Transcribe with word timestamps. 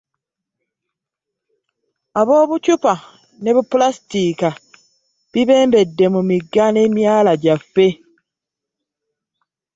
“Obucupa 2.19 2.93
ne 3.41 3.51
Pulaasitiika 3.69 4.49
bibembedde 5.31 6.05
ku 6.13 6.19
migga 6.29 6.65
n'emyala 6.71 7.31
gyaffe" 7.43 7.87